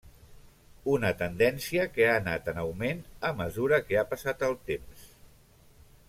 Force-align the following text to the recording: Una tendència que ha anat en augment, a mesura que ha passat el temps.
Una 0.93 1.09
tendència 1.19 1.83
que 1.97 2.07
ha 2.07 2.15
anat 2.21 2.49
en 2.53 2.61
augment, 2.61 3.03
a 3.29 3.33
mesura 3.45 3.79
que 3.89 3.99
ha 4.03 4.07
passat 4.15 4.47
el 4.49 4.57
temps. 4.71 5.05